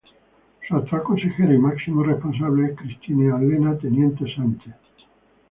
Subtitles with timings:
[0.67, 4.73] Su actual consejera y máximo responsable es Cristina Elena Teniente Sánchez.